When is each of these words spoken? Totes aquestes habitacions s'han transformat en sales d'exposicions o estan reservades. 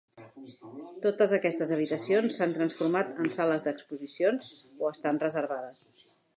Totes 1.03 1.33
aquestes 1.37 1.73
habitacions 1.75 2.39
s'han 2.41 2.57
transformat 2.57 3.13
en 3.25 3.29
sales 3.37 3.69
d'exposicions 3.69 4.51
o 4.85 4.93
estan 4.97 5.25
reservades. 5.29 6.05